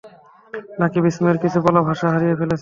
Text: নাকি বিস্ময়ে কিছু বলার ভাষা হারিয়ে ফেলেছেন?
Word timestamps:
নাকি 0.79 0.99
বিস্ময়ে 1.05 1.41
কিছু 1.43 1.57
বলার 1.65 1.83
ভাষা 1.89 2.05
হারিয়ে 2.13 2.37
ফেলেছেন? 2.39 2.59